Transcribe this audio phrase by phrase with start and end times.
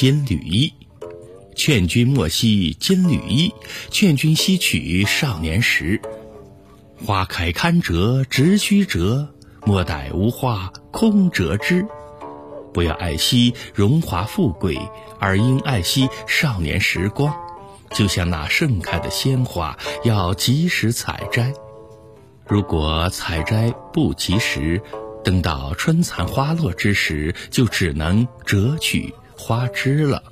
[0.00, 0.72] 金缕衣。
[1.56, 3.52] 劝君莫惜金缕衣，
[3.90, 6.00] 劝君惜取少年时。
[7.04, 9.28] 花开堪折直须折，
[9.66, 11.84] 莫待无花空折枝。
[12.72, 14.78] 不要爱惜荣华富贵，
[15.18, 17.34] 而应爱惜少年时光。
[17.90, 21.52] 就像那盛开的鲜花，要及时采摘。
[22.46, 24.80] 如果采摘不及时，
[25.24, 30.22] 等到春残花落之时，就只能折取花枝了。